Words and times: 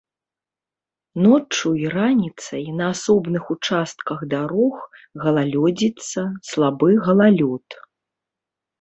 Ноччу 1.25 1.67
і 1.83 1.91
раніцай 1.95 2.65
на 2.79 2.89
асобных 2.95 3.43
участках 3.57 4.25
дарог 4.35 4.75
галалёдзіца, 5.27 6.21
слабы 6.53 7.01
галалёд. 7.09 7.67